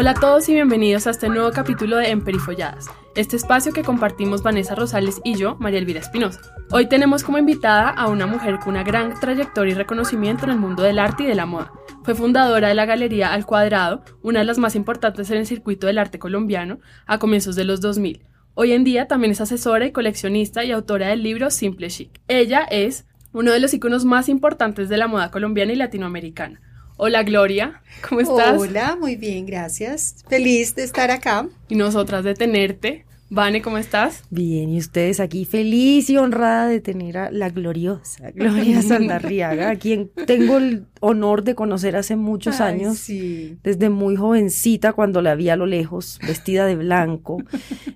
[0.00, 2.86] Hola a todos y bienvenidos a este nuevo capítulo de Emperifolladas,
[3.16, 6.40] este espacio que compartimos Vanessa Rosales y yo, María Elvira Espinosa.
[6.70, 10.58] Hoy tenemos como invitada a una mujer con una gran trayectoria y reconocimiento en el
[10.58, 11.72] mundo del arte y de la moda.
[12.02, 15.86] Fue fundadora de la Galería Al Cuadrado, una de las más importantes en el circuito
[15.86, 18.29] del arte colombiano, a comienzos de los 2000.
[18.62, 22.10] Hoy en día también es asesora y coleccionista y autora del libro Simple Chic.
[22.28, 26.60] Ella es uno de los iconos más importantes de la moda colombiana y latinoamericana.
[26.98, 28.60] Hola Gloria, ¿cómo estás?
[28.60, 30.16] Hola, muy bien, gracias.
[30.28, 31.48] Feliz de estar acá.
[31.70, 33.06] Y nosotras de tenerte.
[33.32, 34.24] Vane, ¿cómo estás?
[34.30, 39.76] Bien, y ustedes aquí feliz y honrada de tener a la gloriosa Gloria Sandarriaga, a
[39.76, 43.56] quien tengo el honor de conocer hace muchos años, sí.
[43.62, 47.40] desde muy jovencita cuando la vi a lo lejos, vestida de blanco,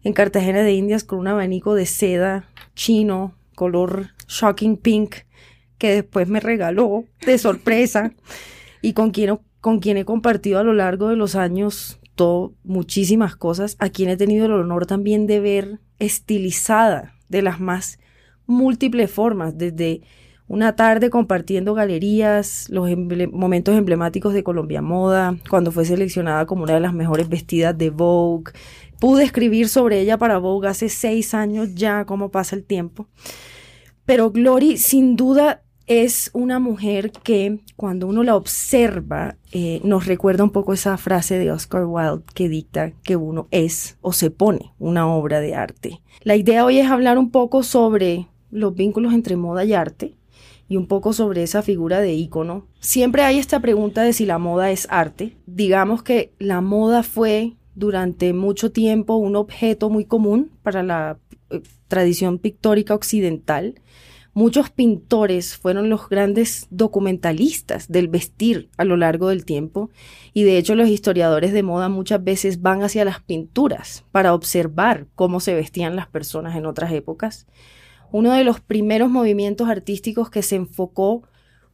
[0.05, 5.17] en Cartagena de Indias con un abanico de seda chino, color shocking pink,
[5.79, 8.13] que después me regaló de sorpresa
[8.83, 11.99] y con quien, con quien he compartido a lo largo de los años
[12.63, 17.99] muchísimas cosas, a quien he tenido el honor también de ver estilizada de las más
[18.47, 20.03] múltiples formas, desde
[20.47, 22.89] una tarde compartiendo galerías, los
[23.33, 27.91] momentos emblemáticos de Colombia Moda, cuando fue seleccionada como una de las mejores vestidas de
[27.91, 28.53] Vogue.
[29.01, 33.09] Pude escribir sobre ella para Vogue hace seis años ya, cómo pasa el tiempo.
[34.05, 40.45] Pero Glory, sin duda, es una mujer que cuando uno la observa eh, nos recuerda
[40.45, 44.73] un poco esa frase de Oscar Wilde que dicta que uno es o se pone
[44.79, 46.01] una obra de arte.
[46.23, 50.17] La idea hoy es hablar un poco sobre los vínculos entre moda y arte
[50.69, 52.67] y un poco sobre esa figura de ícono.
[52.81, 55.37] Siempre hay esta pregunta de si la moda es arte.
[55.47, 61.19] Digamos que la moda fue durante mucho tiempo un objeto muy común para la
[61.51, 63.75] eh, tradición pictórica occidental
[64.35, 69.91] Muchos pintores fueron los grandes documentalistas del vestir a lo largo del tiempo
[70.33, 75.07] y de hecho los historiadores de moda muchas veces van hacia las pinturas para observar
[75.15, 77.47] cómo se vestían las personas en otras épocas.
[78.11, 81.23] Uno de los primeros movimientos artísticos que se enfocó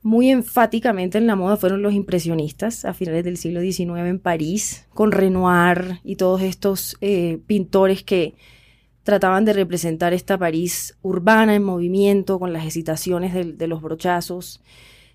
[0.03, 4.87] muy enfáticamente en la moda fueron los impresionistas a finales del siglo XIX en París,
[4.93, 8.35] con Renoir y todos estos eh, pintores que
[9.03, 14.61] trataban de representar esta París urbana en movimiento, con las hesitaciones de, los brochazos.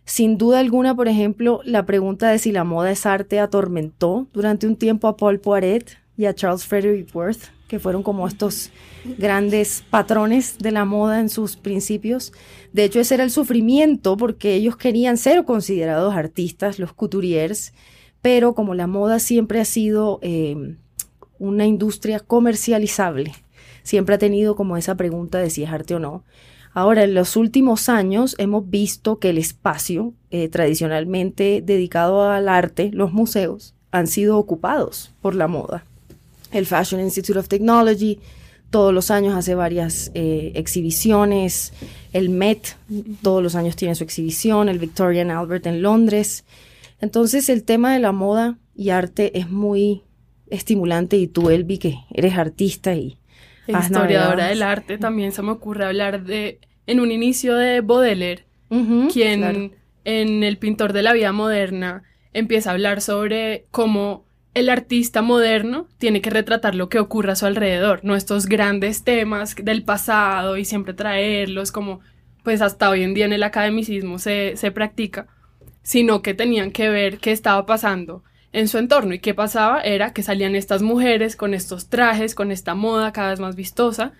[0.05, 4.67] Sin duda alguna, por ejemplo, la pregunta de si la moda es arte atormentó durante
[4.67, 8.71] un tiempo a Paul Poiret y a Charles Frederick Worth, que fueron como estos
[9.17, 12.33] grandes patrones de la moda en sus principios.
[12.73, 17.73] De hecho, ese era el sufrimiento porque ellos querían ser considerados artistas, los couturiers,
[18.21, 20.75] pero como la moda siempre ha sido eh,
[21.39, 23.33] una industria comercializable,
[23.85, 26.25] siempre ha tenido como esa pregunta de si es arte o no.
[26.73, 32.91] Ahora, en los últimos años hemos visto que el espacio eh, tradicionalmente dedicado al arte,
[32.91, 35.85] los museos, han sido ocupados por la moda.
[36.51, 38.19] El Fashion Institute of Technology
[38.75, 41.71] todos los años hace varias eh, exhibiciones.
[42.11, 42.75] El Met
[43.21, 44.67] todos los años tiene su exhibición.
[44.67, 46.43] El Victoria and Albert en Londres.
[46.99, 50.03] Entonces el tema de la moda y arte es muy
[50.49, 53.17] estimulante y tú, Elvi, que eres artista y
[53.67, 58.45] historiadora del arte, también se me ocurre hablar de, en un inicio de Baudelaire,
[59.11, 59.71] quien
[60.03, 62.03] en El pintor de la vida moderna
[62.33, 67.35] empieza a hablar sobre cómo el artista moderno tiene que retratar lo que ocurre a
[67.35, 71.99] su alrededor, no estos grandes temas del pasado y siempre traerlos como
[72.43, 75.27] pues hasta hoy en día en el academicismo se, se practica,
[75.81, 78.23] sino que tenían que ver qué estaba pasando
[78.55, 79.13] en su entorno.
[79.13, 83.31] Y qué pasaba era que salían estas mujeres con estos trajes, con esta moda cada
[83.31, 84.13] vez más vistosa,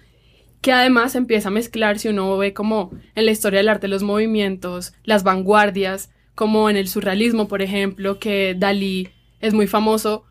[0.62, 4.04] que además empieza a mezclar, si uno ve como en la historia del arte los
[4.04, 9.08] movimientos, las vanguardias, como en el surrealismo, por ejemplo, que Dalí
[9.40, 10.26] es muy famoso,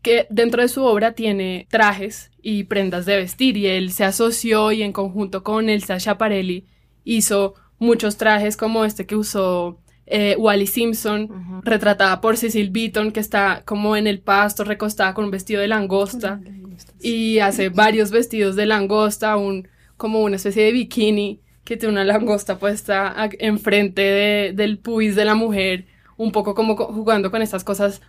[0.00, 4.72] que dentro de su obra tiene trajes y prendas de vestir, y él se asoció
[4.72, 6.64] y en conjunto con Elsa Schiaparelli
[7.04, 13.20] hizo muchos trajes como este que usó eh, Wally Simpson, retratada por Cecil Beaton, que
[13.20, 16.40] está como en el pasto, recostada con un vestido de langosta,
[17.00, 22.04] y hace varios vestidos de langosta, un, como una especie de bikini que tiene una
[22.04, 25.86] langosta puesta enfrente de, del pubis de la mujer,
[26.16, 28.00] un poco como jugando con estas cosas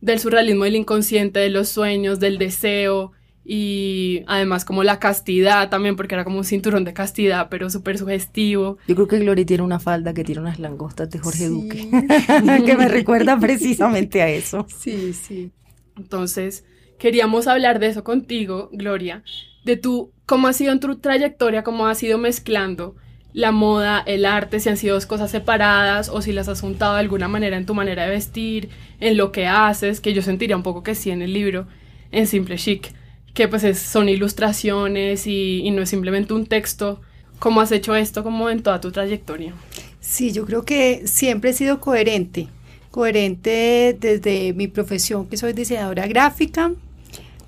[0.00, 3.12] del surrealismo, del inconsciente, de los sueños, del deseo,
[3.44, 7.98] y además como la castidad también, porque era como un cinturón de castidad, pero súper
[7.98, 8.78] sugestivo.
[8.88, 11.88] Yo creo que Gloria tiene una falda que tiene unas langostas de Jorge Duque,
[12.64, 14.66] que me recuerda precisamente a eso.
[14.76, 15.52] Sí, sí.
[15.96, 16.64] Entonces,
[16.98, 19.22] queríamos hablar de eso contigo, Gloria,
[19.64, 21.62] de tu ¿Cómo ha sido en tu trayectoria?
[21.64, 22.96] ¿Cómo has ido mezclando
[23.34, 26.94] la moda, el arte, si han sido dos cosas separadas o si las has juntado
[26.94, 28.70] de alguna manera en tu manera de vestir,
[29.00, 31.66] en lo que haces, que yo sentiría un poco que sí en el libro,
[32.12, 32.92] en Simple Chic,
[33.34, 37.00] que pues son ilustraciones y, y no es simplemente un texto.
[37.38, 39.52] ¿Cómo has hecho esto como en toda tu trayectoria?
[40.00, 42.48] Sí, yo creo que siempre he sido coherente,
[42.90, 46.72] coherente desde mi profesión que soy diseñadora gráfica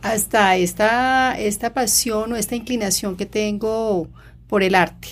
[0.02, 4.08] hasta esta, esta pasión o esta inclinación que tengo
[4.48, 5.08] por el arte.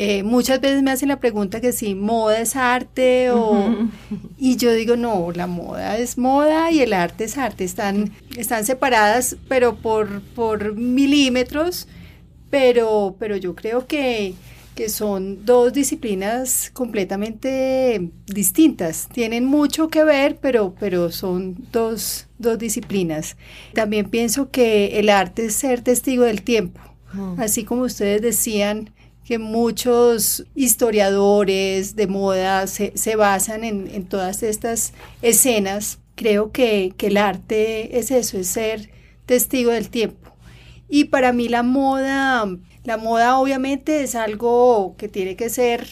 [0.00, 3.88] Eh, muchas veces me hacen la pregunta que si moda es arte o...
[4.38, 7.64] Y yo digo, no, la moda es moda y el arte es arte.
[7.64, 11.88] Están, están separadas, pero por, por milímetros,
[12.48, 14.34] pero, pero yo creo que,
[14.76, 19.08] que son dos disciplinas completamente distintas.
[19.12, 23.36] Tienen mucho que ver, pero, pero son dos, dos disciplinas.
[23.74, 26.80] También pienso que el arte es ser testigo del tiempo.
[27.36, 28.90] Así como ustedes decían,
[29.28, 35.98] que muchos historiadores de moda se, basan en, todas estas escenas.
[36.14, 38.88] Creo que, el arte es eso, es ser
[39.26, 40.32] testigo del tiempo.
[40.88, 42.46] Y para mí la moda,
[42.84, 45.86] la moda obviamente es algo que tiene que ser,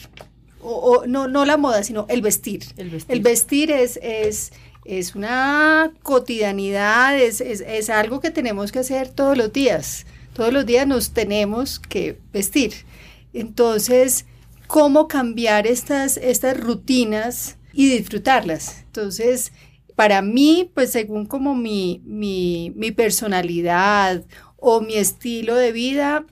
[0.63, 2.65] o, no, no la moda, sino el vestir.
[2.79, 4.55] El vestir, es, es,
[4.87, 10.07] es una cotidianidad, es, es algo que tenemos que hacer todos los días.
[10.33, 12.73] Todos los días nos tenemos que vestir.
[13.37, 14.25] Entonces,
[14.67, 18.83] ¿cómo cambiar estas, estas rutinas y disfrutarlas?
[18.87, 19.53] Entonces,
[19.95, 24.25] para mí, pues según como mi, mi, mi personalidad
[24.57, 26.25] o mi estilo de vida,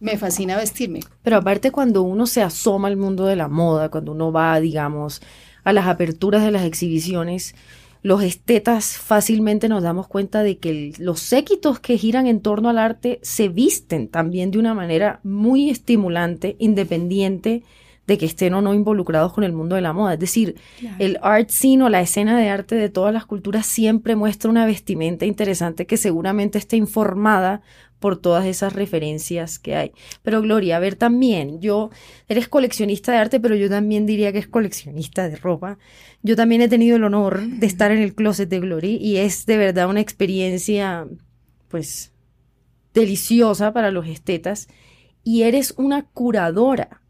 [0.00, 1.00] me fascina vestirme.
[1.22, 5.20] Pero aparte cuando uno se asoma al mundo de la moda, cuando uno va, digamos,
[5.64, 7.54] a las aperturas de las exhibiciones,
[8.02, 12.78] los estetas fácilmente nos damos cuenta de que los séquitos que giran en torno al
[12.78, 17.62] arte se visten también de una manera muy estimulante, independiente
[18.08, 20.14] de que estén o no involucrados con el mundo de la moda.
[20.14, 20.56] Es decir,
[20.98, 24.64] el art scene o la escena de arte de todas las culturas siempre muestra una
[24.64, 27.60] vestimenta interesante que seguramente está informada
[27.98, 29.92] por todas esas referencias que hay.
[30.22, 31.90] Pero Gloria, a ver también, yo,
[32.28, 35.78] eres coleccionista de arte, pero yo también diría que es coleccionista de ropa.
[36.22, 39.46] Yo también he tenido el honor de estar en el closet de Glory y es
[39.46, 41.06] de verdad una experiencia,
[41.68, 42.12] pues,
[42.94, 44.68] deliciosa para los estetas.
[45.24, 47.02] Y eres una curadora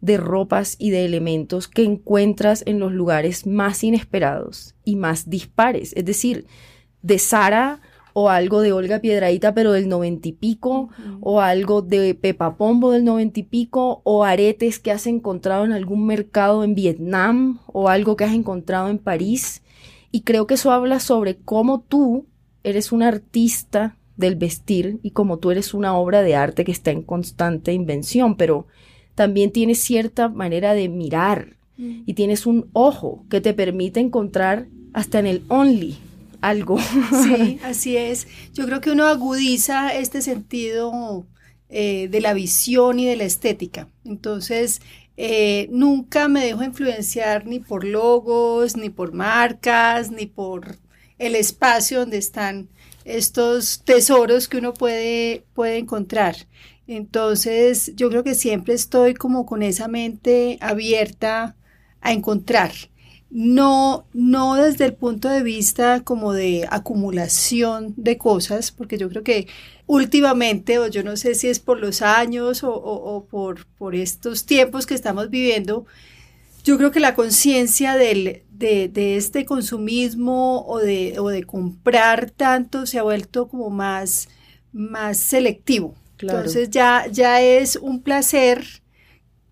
[0.00, 5.92] de ropas y de elementos que encuentras en los lugares más inesperados y más dispares.
[5.96, 6.46] Es decir,
[7.02, 7.80] de Sara
[8.18, 10.88] o algo de Olga Piedradita, pero del noventa y pico,
[11.20, 15.72] o algo de Pepa Pombo del noventa y pico, o aretes que has encontrado en
[15.72, 19.62] algún mercado en Vietnam, o algo que has encontrado en París.
[20.12, 22.24] Y creo que eso habla sobre cómo tú
[22.64, 26.92] eres un artista del vestir y como tú eres una obra de arte que está
[26.92, 28.66] en constante invención, pero
[29.14, 32.04] también tienes cierta manera de mirar mm.
[32.06, 35.98] y tienes un ojo que te permite encontrar hasta en el only
[36.48, 36.78] algo.
[37.24, 38.26] Sí, así es.
[38.52, 41.26] Yo creo que uno agudiza este sentido
[41.68, 43.88] eh, de la visión y de la estética.
[44.04, 44.80] Entonces,
[45.16, 50.76] eh, nunca me dejo influenciar ni por logos, ni por marcas, ni por
[51.18, 52.68] el espacio donde están
[53.04, 56.36] estos tesoros que uno puede, puede encontrar.
[56.86, 61.56] Entonces, yo creo que siempre estoy como con esa mente abierta
[62.00, 62.72] a encontrar
[63.30, 69.24] no, no desde el punto de vista como de acumulación de cosas, porque yo creo
[69.24, 69.48] que
[69.86, 74.86] últimamente, o yo no sé si es por los años o, por, por, estos tiempos
[74.86, 75.86] que estamos viviendo,
[76.64, 82.86] yo creo que la conciencia de, de, este consumismo o de, o de comprar tanto
[82.86, 84.28] se ha vuelto como más,
[84.72, 85.94] más selectivo.
[86.18, 88.64] Entonces ya, ya es un placer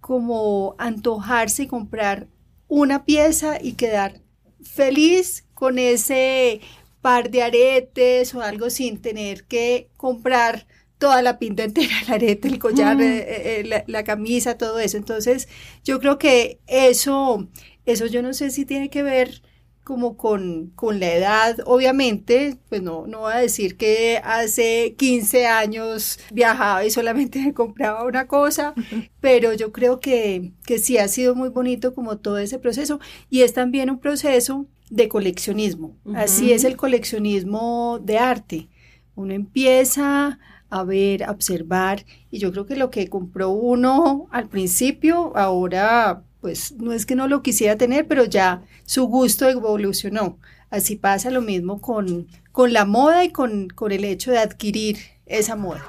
[0.00, 2.26] como antojarse y comprar
[2.74, 4.20] una pieza y quedar
[4.60, 6.60] feliz con ese
[7.02, 10.66] par de aretes o algo sin tener que comprar
[10.98, 14.80] toda la pinta entera, el arete, el collar, eh, eh, eh, la, la, camisa, todo
[14.80, 14.96] eso.
[14.96, 15.48] Entonces,
[15.84, 17.46] yo creo que eso,
[17.86, 19.42] eso yo no sé si tiene que ver
[19.84, 25.46] como con, con la edad, obviamente, pues no, no voy a decir que hace 15
[25.46, 28.74] años viajaba y solamente me compraba una cosa,
[29.20, 32.98] pero yo creo que, que sí ha sido muy bonito como todo ese proceso
[33.28, 35.96] y es también un proceso de coleccionismo.
[36.14, 38.68] Así es el coleccionismo de arte.
[39.14, 40.38] Uno empieza
[40.70, 46.24] a ver, a observar y yo creo que lo que compró uno al principio, ahora
[46.44, 50.36] pues no es que no lo quisiera tener, pero ya su gusto evolucionó.
[50.68, 54.98] Así pasa lo mismo con, con la moda y con, con el hecho de adquirir
[55.24, 55.82] esa moda.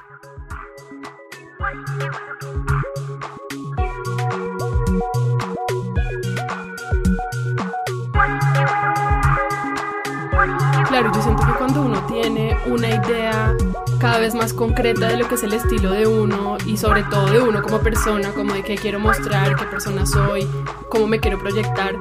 [10.87, 13.57] Claro, yo siento que cuando uno tiene una idea
[13.99, 17.31] cada vez más concreta de lo que es el estilo de uno y sobre todo
[17.31, 20.47] de uno como persona, como de qué quiero mostrar, qué persona soy,
[20.89, 21.95] cómo me quiero proyectar,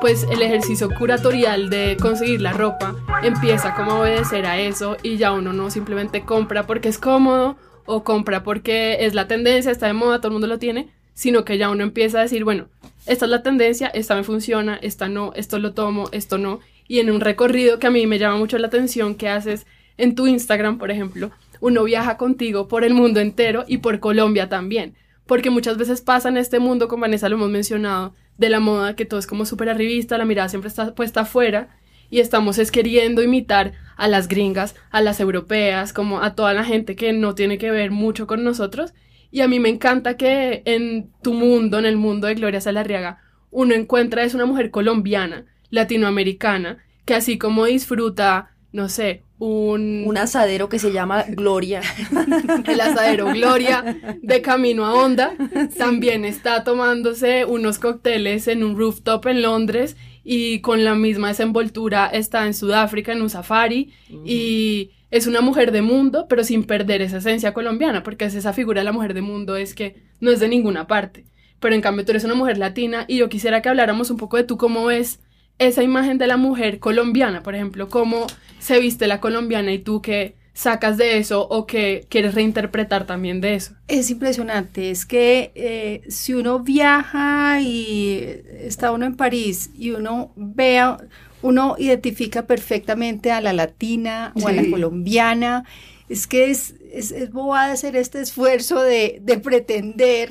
[0.00, 5.16] pues el ejercicio curatorial de conseguir la ropa empieza como a obedecer a eso y
[5.16, 9.86] ya uno no simplemente compra porque es cómodo o compra porque es la tendencia, está
[9.86, 12.66] de moda, todo el mundo lo tiene, sino que ya uno empieza a decir, bueno,
[13.06, 16.60] esta es la tendencia, esta me funciona, esta no, esto lo tomo, esto no.
[16.88, 20.14] Y en un recorrido que a mí me llama mucho la atención que haces en
[20.14, 24.94] tu Instagram, por ejemplo, uno viaja contigo por el mundo entero y por Colombia también.
[25.26, 28.96] Porque muchas veces pasa en este mundo, como Vanessa lo hemos mencionado, de la moda,
[28.96, 31.68] que todo es como súper arribista, la mirada siempre está puesta afuera
[32.10, 36.64] y estamos es queriendo imitar a las gringas, a las europeas, como a toda la
[36.64, 38.92] gente que no tiene que ver mucho con nosotros.
[39.30, 43.20] Y a mí me encanta que en tu mundo, en el mundo de Gloria Salarriaga,
[43.50, 50.04] uno encuentra es una mujer colombiana, latinoamericana, que así como disfruta, no sé, un...
[50.06, 51.82] Un asadero que se llama Gloria.
[52.66, 55.34] el asadero Gloria de Camino a Onda.
[55.76, 62.06] También está tomándose unos cócteles en un rooftop en Londres y con la misma desenvoltura
[62.06, 63.92] está en Sudáfrica en un safari
[64.24, 68.52] y es una mujer de mundo, pero sin perder esa esencia colombiana, porque es esa
[68.52, 71.26] figura de la mujer de mundo es que no es de ninguna parte.
[71.60, 74.38] Pero en cambio tú eres una mujer latina y yo quisiera que habláramos un poco
[74.38, 75.20] de tú cómo ves
[75.58, 78.26] esa imagen de la mujer colombiana, por ejemplo, cómo
[78.58, 83.40] se viste la colombiana y tú qué sacas de eso o que quieres reinterpretar también
[83.40, 83.74] de eso.
[83.88, 88.24] Es impresionante, es que eh, si uno viaja y
[88.60, 90.96] está uno en París y uno vea,
[91.42, 95.64] uno identifica perfectamente a la latina o a la colombiana,
[96.08, 100.30] es que es, es, es bobada hacer este esfuerzo de, de pretender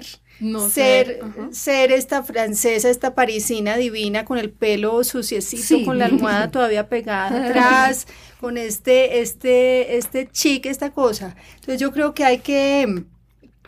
[0.69, 1.19] ser,
[1.51, 7.47] ser esta francesa, esta parisina divina con el pelo suciecito, con la almohada todavía pegada
[7.47, 8.07] atrás,
[8.39, 11.35] con este, este, este chic, esta cosa.
[11.55, 13.05] Entonces yo creo que hay que mm,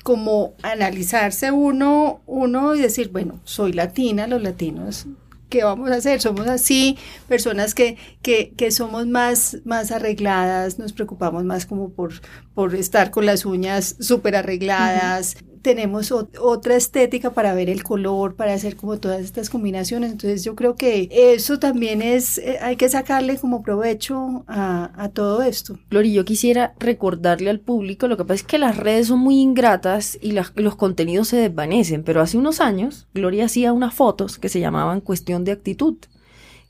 [0.03, 5.07] como analizarse uno, uno y decir, bueno, soy latina, los latinos
[5.49, 6.21] ¿qué vamos a hacer?
[6.21, 12.13] Somos así, personas que, que, que, somos más, más arregladas, nos preocupamos más como por,
[12.53, 18.53] por estar con las uñas súper arregladas, tenemos otra estética para ver el color, para
[18.53, 20.11] hacer como todas estas combinaciones.
[20.11, 25.41] Entonces yo creo que eso también es, eh, hay que sacarle como provecho a, todo
[25.41, 25.79] esto.
[25.89, 29.39] Gloria, yo quisiera recordarle al público, lo que pasa es que las redes son muy
[29.39, 34.49] ingratas y los contenidos se desvanecen, pero hace unos años Gloria hacía unas fotos que
[34.49, 35.95] se llamaban Cuestión de Actitud,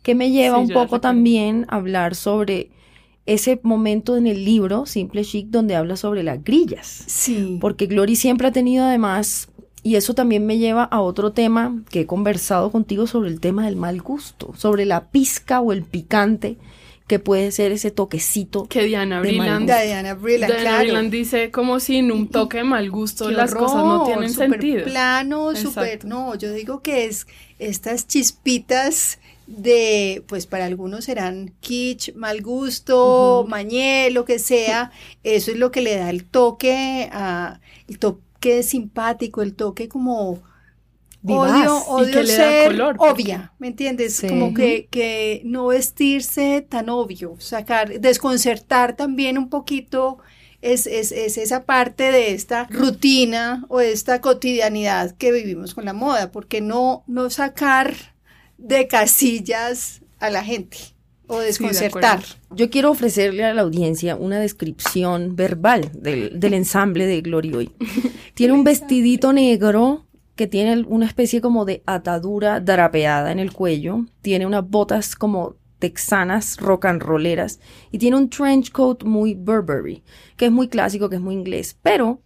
[0.04, 2.70] que me lleva un poco también a hablar sobre
[3.26, 7.04] ese momento en el libro Simple Chic donde habla sobre las grillas.
[7.08, 7.58] Sí.
[7.60, 9.50] Porque Glory siempre ha tenido además,
[9.82, 13.66] y eso también me lleva a otro tema que he conversado contigo sobre el tema
[13.66, 16.58] del mal gusto, sobre la pizca o el picante
[17.08, 18.66] que puede ser ese toquecito.
[18.66, 23.84] Que Diana Brilland, Diana Brilland, dice como sin un toque de mal gusto las cosas
[23.84, 24.86] no tienen super sentido.
[24.86, 27.28] plano, súper, no, yo digo que es
[27.60, 34.92] estas chispitas de, pues para algunos serán kitsch, mal gusto, mañé, lo que sea,
[35.24, 40.42] eso es lo que le da el toque, a, el toque simpático, el toque como
[41.28, 44.24] odio, odio ser obvia, ¿me entiendes?
[44.28, 50.20] Como que, que no vestirse tan obvio, sacar, desconcertar también un poquito
[50.62, 55.94] es, es, es, esa parte de esta rutina o esta cotidianidad que vivimos con la
[55.94, 58.15] moda, porque no, no sacar
[58.58, 60.78] de casillas a la gente
[61.28, 62.24] o desconcertar.
[62.52, 67.72] Yo quiero ofrecerle a la audiencia una descripción verbal del, del ensamble de Glory
[68.34, 74.06] Tiene un vestidito negro que tiene una especie como de atadura drapeada en el cuello,
[74.22, 77.60] tiene unas botas como texanas rock and rolleras.
[77.92, 80.04] Y tiene un trench coat muy Burberry,
[80.36, 82.22] que es muy clásico, que es muy inglés, pero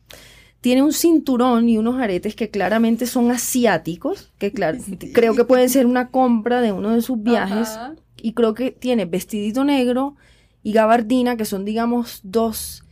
[0.61, 4.77] tiene un cinturón y unos aretes que claramente son asiáticos, que claro,
[5.13, 7.77] creo que pueden ser una compra de uno de sus viajes.
[8.21, 10.15] Y creo que tiene vestidito negro
[10.61, 12.83] y gabardina, que son, digamos, dos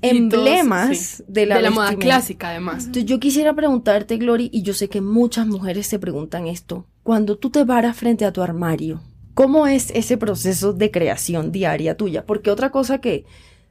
[0.00, 2.86] emblemas de la, de la moda clásica, además.
[2.86, 6.86] Entonces, yo quisiera preguntarte, Glory, y yo sé que muchas mujeres se preguntan esto.
[7.02, 9.02] Cuando tú te paras frente a tu armario,
[9.34, 12.24] ¿cómo es ese proceso de creación diaria tuya?
[12.24, 13.26] Porque otra cosa que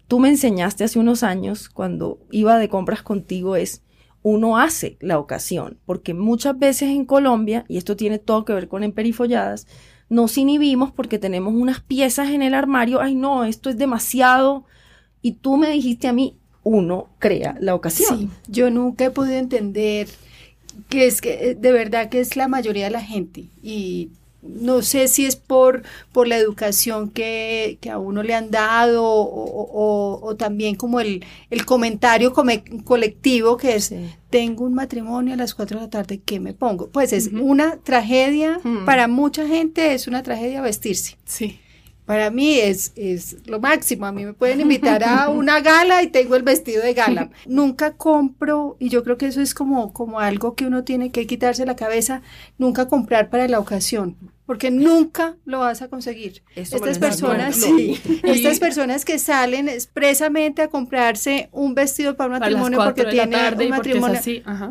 [0.07, 3.81] tú me enseñaste hace unos años cuando iba de compras contigo es
[4.21, 8.69] uno hace la ocasión, porque muchas veces en Colombia, y esto tiene todo que ver
[8.69, 9.67] con emperifolladas,
[10.09, 14.63] nos inhibimos porque tenemos unas piezas en el armario, ay no, esto es demasiado,
[15.21, 18.17] y tú me dijiste a mí, uno crea la ocasión.
[18.17, 20.07] Sí, yo nunca he podido entender
[20.87, 24.11] que es que eh, de verdad que es la mayoría de la gente, y
[24.43, 30.35] no sé si es por, por la educación que, a uno le han dado o,
[30.37, 32.33] también como el, el comentario
[32.83, 33.93] colectivo que es,
[34.29, 36.89] tengo un matrimonio a las 4 de la tarde, ¿qué me pongo?
[36.89, 41.17] Pues es una tragedia, para mucha gente es una tragedia vestirse.
[41.25, 41.59] Sí
[42.05, 44.05] para mí es, es lo máximo.
[44.05, 47.29] A mí me pueden invitar a una gala y tengo el vestido de gala.
[47.45, 51.27] nunca compro, y yo creo que eso es como, como algo que uno tiene que
[51.27, 52.21] quitarse la cabeza,
[52.57, 56.43] nunca comprar para la ocasión porque nunca lo vas a conseguir.
[56.55, 62.79] estas personas, sí, estas personas que salen expresamente a comprarse un vestido para un matrimonio
[62.83, 64.19] porque tienen un matrimonio,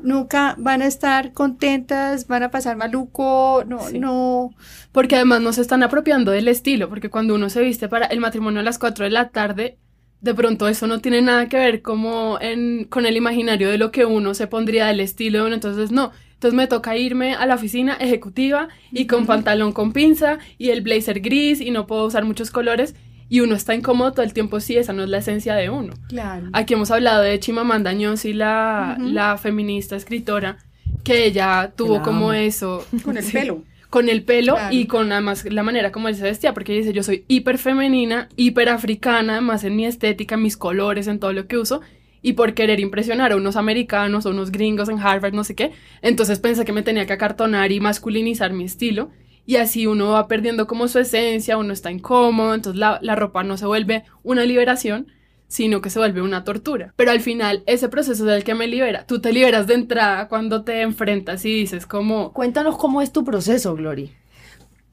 [0.02, 4.50] nunca van a estar contentas, van a pasar maluco, no, no.
[4.92, 8.20] Porque además no se están apropiando del estilo, porque cuando uno se viste para el
[8.20, 9.78] matrimonio a las 4 de la tarde,
[10.20, 13.90] de pronto eso no tiene nada que ver como en, con el imaginario de lo
[13.90, 16.12] que uno se pondría del estilo de uno, entonces no,
[16.42, 20.80] entonces me toca irme a la oficina ejecutiva y con pantalón con pinza y el
[20.80, 22.96] blazer gris y no puedo usar muchos colores
[23.28, 25.94] y uno está incómodo todo el tiempo, sí, esa no es la esencia de uno.
[26.08, 26.48] Claro.
[26.52, 30.58] Aquí hemos hablado de Chimamanda Ngozi, la, la feminista escritora,
[31.04, 32.84] que ella tuvo como eso.
[33.04, 33.62] Con el pelo.
[33.88, 36.92] Con el pelo y con además la manera como él se vestía, porque ella dice,
[36.92, 41.46] yo soy hiper femenina, hiper africana, además en mi estética, mis colores, en todo lo
[41.46, 41.82] que uso,
[42.22, 45.72] y por querer impresionar a unos americanos o unos gringos en Harvard, no sé qué,
[46.00, 49.10] entonces pensé que me tenía que acartonar y masculinizar mi estilo
[49.44, 53.42] y así uno va perdiendo como su esencia, uno está incómodo, entonces la, la ropa
[53.42, 55.08] no se vuelve una liberación,
[55.48, 56.94] sino que se vuelve una tortura.
[56.96, 59.04] Pero al final, ese proceso es el que me libera.
[59.04, 62.32] Tú te liberas de entrada cuando te enfrentas y dices como...
[62.32, 64.12] Cuéntanos cómo es tu proceso, Glory.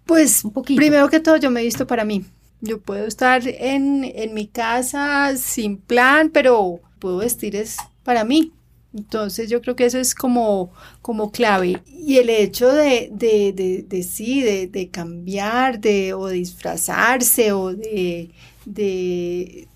[0.05, 0.43] Pues,
[0.75, 2.25] primero que todo, yo me he visto para mí.
[2.59, 8.53] Yo puedo estar en, en mi casa sin plan, pero puedo vestir es para mí.
[8.94, 11.82] Entonces yo creo que eso es como, como clave.
[11.88, 18.31] Y el hecho de, de, de, de sí, de, cambiar, de, o disfrazarse, o de,
[18.66, 19.68] de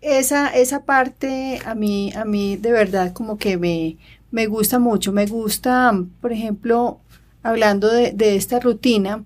[0.00, 3.98] esa, esa parte a mí, a mí de verdad como que me,
[4.30, 5.12] me gusta mucho.
[5.12, 7.00] Me gusta, por ejemplo,
[7.42, 9.24] hablando de, de esta rutina,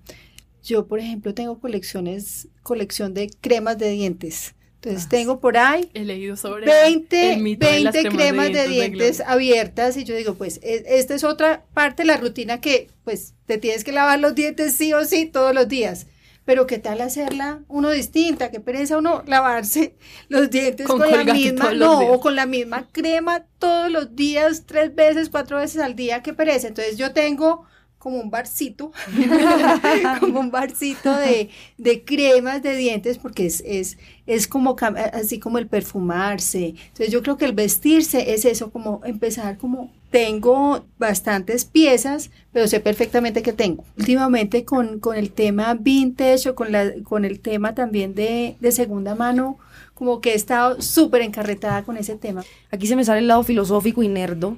[0.63, 4.55] yo por ejemplo tengo colecciones, colección de cremas de dientes.
[4.81, 10.15] Entonces tengo por ahí He leído sobre 20, 20 cremas, de dientes, abiertas y yo
[10.15, 13.91] digo, pues e, esta es otra parte de la rutina que pues te tienes que
[13.91, 16.05] lavar los dientes sí o sí todos los días.
[16.45, 19.95] Pero qué tal hacerla uno distinta, qué pereza uno lavarse
[20.29, 24.93] los dientes con, la misma, no, o con la misma crema todos los días, tres
[24.93, 26.67] veces, cuatro veces al día, qué pereza.
[26.67, 27.65] Entonces yo tengo
[27.97, 28.91] como un barcito,
[30.19, 34.75] como un barcito de, de, cremas de dientes, porque es, es, es como
[35.13, 36.75] así como el perfumarse.
[36.87, 42.67] Entonces yo creo que el vestirse es eso, como empezar como tengo bastantes piezas, pero
[42.67, 43.83] sé perfectamente que tengo.
[43.97, 48.71] Últimamente con, con el tema vintage o con, la, con el tema también de, de
[48.71, 49.57] segunda mano,
[49.93, 52.43] como que he estado súper encarretada con ese tema.
[52.71, 54.57] Aquí se me sale el lado filosófico y nerdo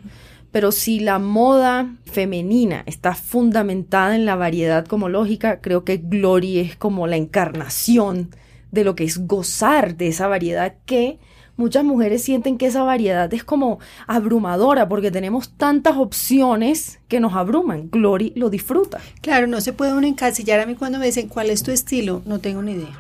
[0.52, 6.60] pero si la moda femenina está fundamentada en la variedad como lógica, creo que Glory
[6.60, 8.30] es como la encarnación
[8.72, 11.20] de lo que es gozar de esa variedad que
[11.58, 17.34] muchas mujeres sienten que esa variedad es como abrumadora porque tenemos tantas opciones que nos
[17.34, 17.90] abruman.
[17.92, 19.00] Glory lo disfruta.
[19.22, 22.22] Claro, no se puede uno encasillar a mí cuando me dicen cuál es tu estilo,
[22.26, 22.98] no tengo ni idea.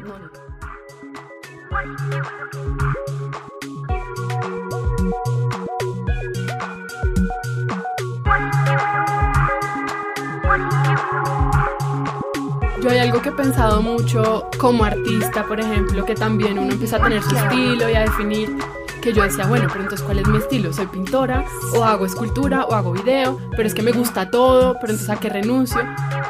[12.81, 16.95] Yo hay algo que he pensado mucho como artista, por ejemplo, que también uno empieza
[16.95, 18.55] a tener su estilo y a definir
[19.01, 20.71] que yo decía, bueno, pero entonces ¿cuál es mi estilo?
[20.71, 23.39] ¿Soy pintora o hago escultura o hago video?
[23.51, 25.81] Pero es que me gusta todo, pero entonces ¿a qué renuncio?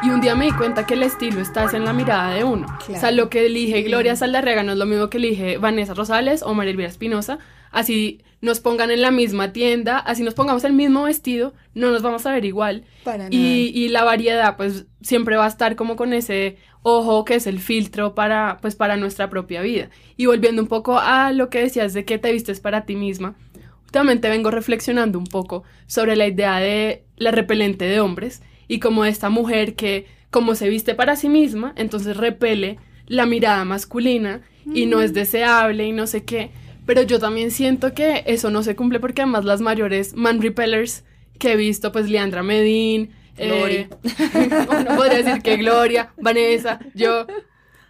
[0.02, 2.66] Y un día me di cuenta que el estilo está en la mirada de uno.
[2.68, 6.42] O sea, lo que elige Gloria Saldarrega no es lo mismo que elige Vanessa Rosales
[6.42, 7.38] o María Elvira Espinosa.
[7.72, 12.02] Así nos pongan en la misma tienda, así nos pongamos el mismo vestido, no nos
[12.02, 12.86] vamos a ver igual.
[13.30, 17.48] Y, y, la variedad, pues siempre va a estar como con ese ojo que es
[17.48, 19.90] el filtro para, pues, para nuestra propia vida.
[20.16, 23.36] Y volviendo un poco a lo que decías de que te vistes para ti misma,
[23.84, 29.04] últimamente vengo reflexionando un poco sobre la idea de la repelente de hombres y como
[29.06, 34.86] esta mujer que, como se viste para sí misma, entonces repele la mirada masculina y
[34.86, 35.16] no es mm.
[35.16, 36.52] deseable y no sé qué.
[36.90, 41.04] Pero yo también siento que eso no se cumple porque además las mayores man repellers
[41.38, 43.90] que he visto, pues Leandra Medin, Gloria.
[44.02, 44.50] Eh,
[44.90, 47.28] no podría decir que Gloria, Vanessa, yo,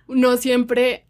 [0.09, 1.05] no siempre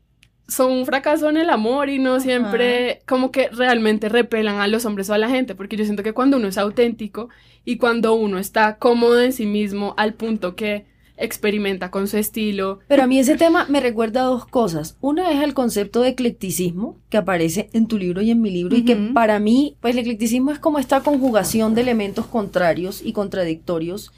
[0.48, 4.86] son un fracaso en el amor y no siempre como que realmente repelan a los
[4.86, 7.30] hombres o a la gente, porque yo siento que cuando uno es auténtico
[7.66, 10.86] y cuando uno está cómodo en sí mismo al punto que
[11.20, 12.80] experimenta con su estilo.
[12.88, 14.98] Pero a mí ese tema me recuerda a dos cosas.
[15.02, 18.76] Una es el concepto de eclecticismo que aparece en tu libro y en mi libro
[18.76, 23.14] y que para mí, pues el eclecticismo es como esta conjugación de elementos contrarios y
[23.14, 24.12] contradictorios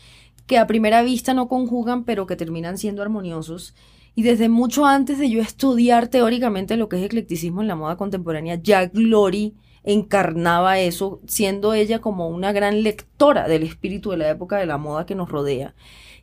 [0.48, 3.74] que a primera vista no conjugan pero que terminan siendo armoniosos.
[4.14, 7.96] Y desde mucho antes de yo estudiar teóricamente lo que es eclecticismo en la moda
[7.96, 14.30] contemporánea, ya Glory encarnaba eso, siendo ella como una gran lectora del espíritu de la
[14.30, 15.74] época de la moda que nos rodea.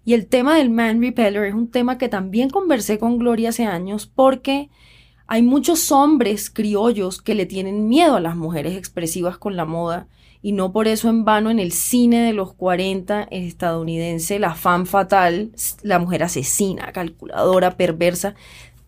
[0.09, 3.67] Y el tema del man repeller es un tema que también conversé con Gloria hace
[3.67, 4.71] años porque
[5.27, 10.09] hay muchos hombres criollos que le tienen miedo a las mujeres expresivas con la moda
[10.41, 14.87] y no por eso en vano en el cine de los 40 estadounidense la fan
[14.87, 15.51] fatal,
[15.83, 18.35] la mujer asesina, calculadora, perversa,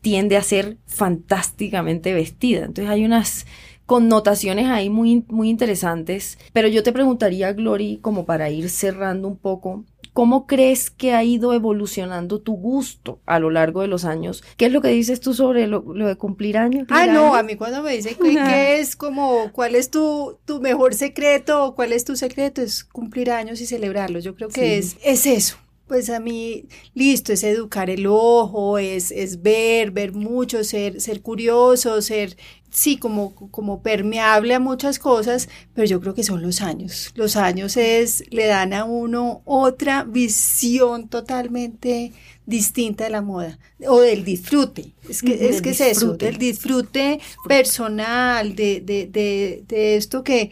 [0.01, 2.65] tiende a ser fantásticamente vestida.
[2.65, 3.45] Entonces hay unas
[3.85, 6.39] connotaciones ahí muy, muy interesantes.
[6.55, 11.23] Pero yo te preguntaría, Glory, como para ir cerrando un poco, ¿Cómo crees que ha
[11.25, 14.43] ido evolucionando tu gusto a lo largo de los años?
[14.57, 16.87] ¿Qué es lo que dices tú sobre lo, de cumplir años?
[16.91, 20.95] Ah, no, a mí cuando me dicen que, es como, ¿cuál es tu, tu mejor
[20.95, 22.61] secreto o cuál es tu secreto?
[22.63, 24.25] Es cumplir años y celebrarlos.
[24.25, 25.57] Yo creo que es, es eso.
[25.87, 31.21] Pues a mí, listo, es educar el ojo, es, es ver, ver mucho, ser, ser
[31.21, 32.37] curioso, ser
[32.71, 37.13] sí, como, como permeable a muchas cosas, pero yo creo que son los años.
[37.15, 42.13] Los años es, le dan a uno otra visión totalmente
[42.47, 44.93] distinta de la moda o del disfrute.
[45.09, 50.51] Es que, es, que es eso, del disfrute personal, de, de, de, de esto que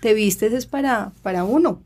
[0.00, 1.82] te vistes es para, para uno.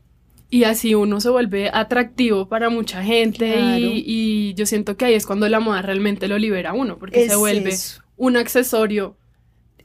[0.49, 5.25] Y así uno se vuelve atractivo para mucha gente y, yo siento que ahí es
[5.25, 7.75] cuando la moda realmente lo libera a uno, porque se vuelve
[8.15, 9.17] un accesorio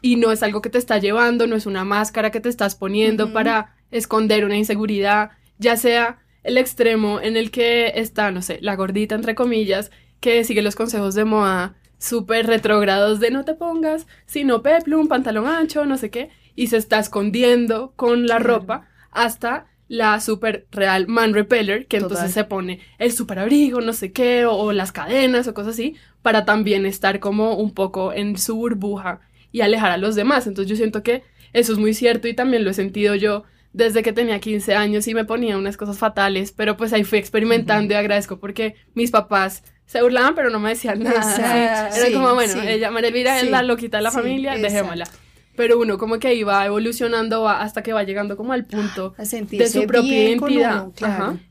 [0.03, 2.75] y no es algo que te está llevando, no es una máscara que te estás
[2.75, 8.59] poniendo para esconder una inseguridad, ya sea el extremo en el que está, no sé,
[8.61, 13.55] la gordita entre comillas, que sigue los consejos de moda súper retrógrados de no te
[13.55, 18.89] pongas, sino peplum, pantalón ancho, no sé qué, y se está escondiendo con la ropa
[19.13, 24.11] hasta la super real man repeller, que entonces se pone el super abrigo, no sé
[24.11, 28.57] qué, o, las cadenas o cosas así, para también estar como un poco en su
[28.57, 29.21] burbuja
[29.53, 30.47] y alejar a los demás.
[30.47, 34.03] Entonces yo siento que eso es muy cierto y también lo he sentido yo desde
[34.03, 37.95] que tenía 15 años y me ponía unas cosas fatales, pero pues ahí fui experimentando
[37.95, 41.89] y agradezco porque mis papás se burlaban pero no me decían nada.
[41.89, 45.07] Era como, bueno, ella, María Elvira es la loquita de la familia, dejémosla.
[45.55, 49.87] Pero uno como que iba evolucionando hasta que va llegando como al punto de su
[49.87, 50.89] propia identidad.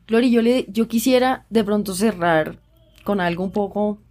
[0.08, 2.58] Gloria, yo, le, yo quisiera de pronto cerrar
[3.04, 4.02] con algo un poco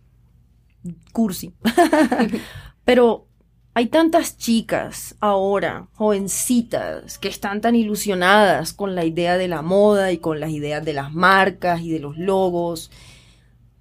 [1.13, 1.53] cursi.
[2.85, 3.30] pero
[3.73, 10.11] hay tantas chicas ahora, jovencitas, que están tan ilusionadas con la idea de la moda
[10.11, 12.91] y con las ideas de las marcas y de los logos.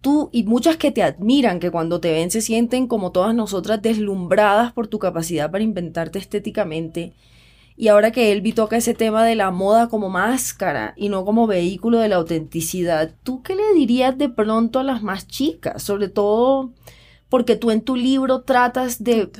[0.01, 3.81] Tú y muchas que te admiran, que cuando te ven se sienten como todas nosotras
[3.81, 7.13] deslumbradas por tu capacidad para inventarte estéticamente.
[7.75, 11.47] Y ahora que Elvi toca ese tema de la moda como máscara y no como
[11.47, 15.81] vehículo de la autenticidad, ¿tú qué le dirías de pronto a las más chicas?
[15.81, 16.73] Sobre todo
[17.29, 19.31] porque tú en tu libro tratas de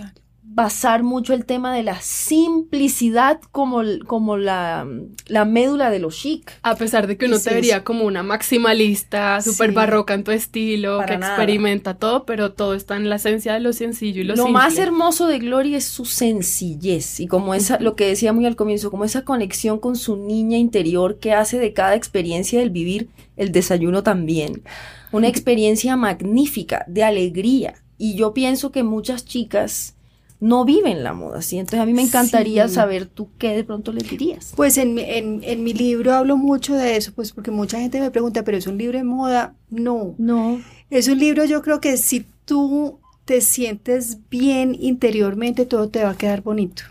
[0.52, 4.88] basar mucho el tema de la simplicidad como, como la,
[5.28, 6.52] la médula de lo chic.
[6.64, 11.02] A pesar de que uno te vería como una maximalista, súper barroca en tu estilo,
[11.06, 14.48] que experimenta todo, pero todo está en la esencia de lo sencillo y lo, lo
[14.48, 18.56] más hermoso de Gloria es su sencillez y como esa, lo que decía muy al
[18.56, 23.10] comienzo, como esa conexión con su niña interior que hace de cada experiencia del vivir
[23.38, 24.64] el desayuno también.
[25.12, 27.76] Una experiencia magnífica, de alegría.
[27.98, 29.96] Y yo pienso que muchas chicas
[30.40, 31.58] no viven la moda, ¿sí?
[31.58, 34.54] Entonces a mí me encantaría saber tú qué de pronto le dirías.
[34.56, 38.12] Pues en, en, en, mi libro hablo mucho de eso, pues porque mucha gente me
[38.12, 39.56] pregunta, ¿pero es un libro de moda?
[39.70, 40.16] No.
[40.18, 40.62] No.
[40.90, 46.12] Es un libro, yo creo que si tú te sientes bien interiormente, todo te va
[46.12, 46.84] a quedar bonito.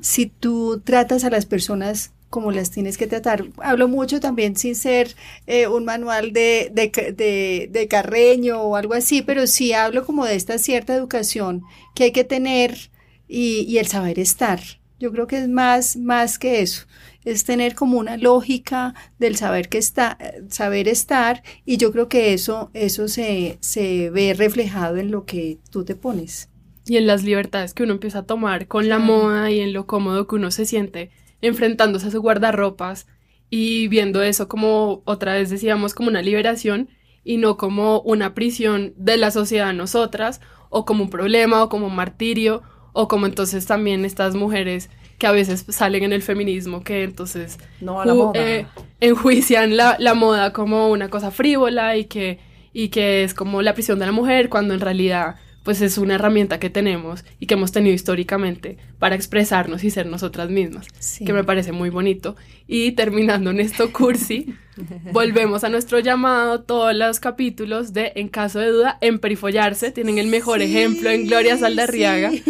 [0.00, 3.44] Si tú tratas a las personas como las tienes que tratar.
[3.58, 5.14] Hablo mucho también sin ser
[5.46, 10.34] eh, un manual de, de, de, carreño o algo así, pero sí hablo como de
[10.34, 11.62] esta cierta educación
[11.94, 12.90] que hay que tener
[13.32, 14.60] y, el saber estar.
[15.00, 16.86] Yo creo que es más, más que eso.
[17.24, 20.18] Es tener como una lógica del saber que está,
[20.48, 25.58] saber estar, y yo creo que eso, eso se, se ve reflejado en lo que
[25.70, 26.50] tú te pones.
[26.84, 29.86] Y en las libertades que uno empieza a tomar con la moda y en lo
[29.86, 33.06] cómodo que uno se siente enfrentándose a su guardarropas
[33.50, 36.88] y viendo eso como otra vez decíamos como una liberación
[37.24, 40.40] y no como una prisión de la sociedad a nosotras
[40.70, 45.26] o como un problema o como un martirio o como entonces también estas mujeres que
[45.26, 48.32] a veces salen en el feminismo, que entonces no, a la moda.
[48.34, 48.66] Eh,
[49.00, 52.40] enjuician la, la, moda como una cosa frívola y que,
[52.72, 56.16] y que es como la prisión de la mujer cuando en realidad pues es una
[56.16, 60.86] herramienta que tenemos y que hemos tenido históricamente para expresarnos y ser nosotras mismas,
[61.24, 62.36] que me parece muy bonito.
[62.66, 64.54] Y terminando en esto cursi,
[65.12, 70.26] volvemos a nuestro llamado, todos los capítulos de En caso de duda, emperifollarse, tienen el
[70.26, 72.30] mejor ejemplo en Gloria Saldarriaga.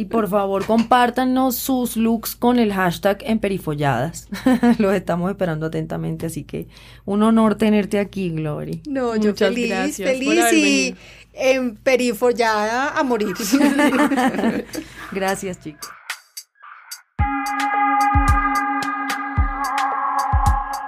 [0.00, 4.28] Y por favor, compártanos sus looks con el hashtag emperifolladas.
[4.78, 6.68] Los estamos esperando atentamente, así que
[7.04, 8.80] un honor tenerte aquí, Glory.
[8.88, 10.96] No, yo feliz, gracias feliz y
[11.34, 13.34] emperifollada a morir.
[15.12, 15.90] gracias, chicos.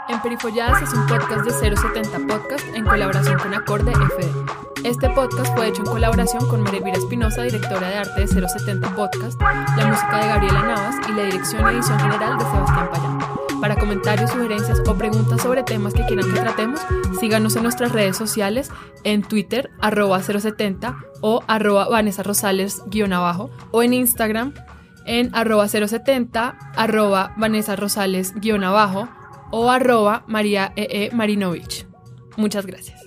[0.08, 4.61] Emperifolladas es un podcast de 070 Podcast en colaboración con Acorde FM.
[4.84, 9.40] Este podcast fue hecho en colaboración con María Espinosa, directora de arte de 070 Podcast,
[9.40, 13.18] la música de Gabriela Navas y la dirección y edición general de Sebastián Payán.
[13.60, 16.80] Para comentarios, sugerencias o preguntas sobre temas que quieran que tratemos,
[17.20, 18.70] síganos en nuestras redes sociales
[19.04, 24.52] en Twitter, arroba 070 o arroba Vanessa Rosales guion abajo o en Instagram
[25.06, 29.08] en arroba 070, arroba Vanessa Rosales guion abajo
[29.52, 31.06] o arroba María E.
[31.06, 31.14] e.
[31.14, 31.86] Marinovich.
[32.36, 33.01] Muchas gracias.